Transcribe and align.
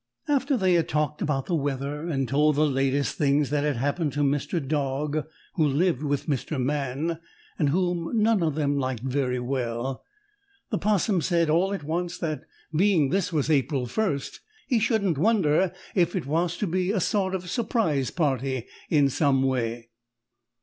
After 0.27 0.57
they 0.57 0.73
had 0.73 0.89
talked 0.89 1.21
about 1.21 1.45
the 1.45 1.53
weather 1.53 2.09
and 2.09 2.27
told 2.27 2.55
the 2.55 2.65
latest 2.65 3.19
things 3.19 3.51
that 3.51 3.63
had 3.63 3.75
happened 3.75 4.13
to 4.13 4.23
Mr. 4.23 4.59
Dog, 4.67 5.27
who 5.57 5.63
lived 5.67 6.01
with 6.01 6.25
Mr. 6.25 6.59
Man, 6.59 7.19
and 7.59 7.69
whom 7.69 8.09
none 8.19 8.41
of 8.41 8.55
them 8.55 8.79
liked 8.79 9.03
very 9.03 9.39
well, 9.39 10.03
the 10.71 10.79
'Possum 10.79 11.21
said 11.21 11.51
all 11.51 11.71
at 11.71 11.83
once 11.83 12.17
that 12.17 12.45
being 12.75 13.09
this 13.09 13.31
was 13.31 13.47
April 13.51 13.85
First 13.85 14.39
he 14.65 14.79
shouldn't 14.79 15.19
wonder 15.19 15.71
if 15.93 16.15
it 16.15 16.25
was 16.25 16.57
to 16.57 16.65
be 16.65 16.91
a 16.91 16.99
sort 16.99 17.35
of 17.35 17.47
surprise 17.47 18.09
party 18.09 18.65
in 18.89 19.07
some 19.07 19.43
way. 19.43 19.91